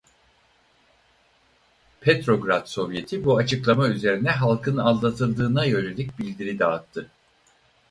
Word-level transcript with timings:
Petrograd 2.01 2.65
Sovyeti 2.67 3.25
bu 3.25 3.37
açıklama 3.37 3.87
üzerine 3.87 4.31
halkın 4.31 4.77
aldatıldığına 4.77 5.65
yönelik 5.65 6.19
bildiri 6.19 6.59
dağıttı. 6.59 7.09